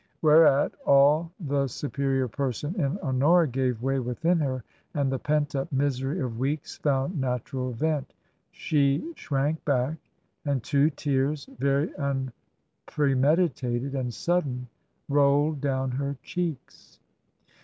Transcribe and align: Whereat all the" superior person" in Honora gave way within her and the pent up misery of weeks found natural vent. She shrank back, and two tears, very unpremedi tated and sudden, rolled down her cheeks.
Whereat 0.23 0.71
all 0.83 1.31
the" 1.39 1.67
superior 1.67 2.27
person" 2.27 2.73
in 2.81 2.97
Honora 3.03 3.47
gave 3.47 3.83
way 3.83 3.99
within 3.99 4.39
her 4.39 4.63
and 4.95 5.11
the 5.11 5.19
pent 5.19 5.55
up 5.55 5.71
misery 5.71 6.21
of 6.21 6.39
weeks 6.39 6.77
found 6.79 7.21
natural 7.21 7.71
vent. 7.73 8.15
She 8.49 9.13
shrank 9.15 9.63
back, 9.63 9.97
and 10.43 10.63
two 10.63 10.89
tears, 10.89 11.47
very 11.59 11.89
unpremedi 11.99 13.53
tated 13.53 13.93
and 13.93 14.11
sudden, 14.11 14.65
rolled 15.07 15.61
down 15.61 15.91
her 15.91 16.17
cheeks. 16.23 16.97